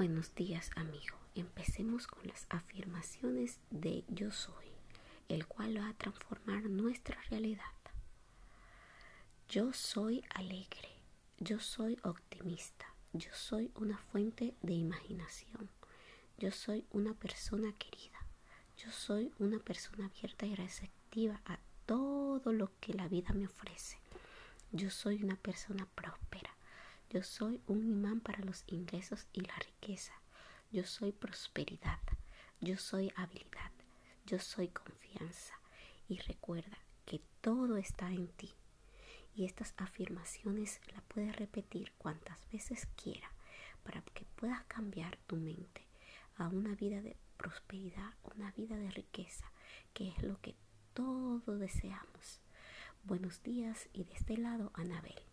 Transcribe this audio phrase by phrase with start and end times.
[0.00, 1.18] Buenos días amigo.
[1.34, 4.64] Empecemos con las afirmaciones de yo soy,
[5.28, 7.66] el cual va a transformar nuestra realidad.
[9.50, 10.88] Yo soy alegre,
[11.36, 15.68] yo soy optimista, yo soy una fuente de imaginación,
[16.38, 18.26] yo soy una persona querida,
[18.78, 23.98] yo soy una persona abierta y receptiva a todo lo que la vida me ofrece.
[24.72, 26.56] Yo soy una persona próspera.
[27.12, 30.12] Yo soy un imán para los ingresos y la riqueza.
[30.70, 31.98] Yo soy prosperidad.
[32.60, 33.72] Yo soy habilidad.
[34.26, 35.54] Yo soy confianza.
[36.08, 38.52] Y recuerda que todo está en ti.
[39.34, 43.32] Y estas afirmaciones las puedes repetir cuantas veces quieras
[43.82, 45.88] para que puedas cambiar tu mente
[46.36, 49.50] a una vida de prosperidad, una vida de riqueza,
[49.94, 50.54] que es lo que
[50.94, 52.40] todos deseamos.
[53.02, 55.29] Buenos días y de este lado, Anabel.